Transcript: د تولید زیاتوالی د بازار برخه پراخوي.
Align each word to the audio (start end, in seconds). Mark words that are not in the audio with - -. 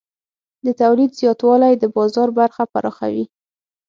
د 0.65 0.67
تولید 0.81 1.11
زیاتوالی 1.19 1.73
د 1.77 1.83
بازار 1.95 2.29
برخه 2.39 2.63
پراخوي. 2.73 3.25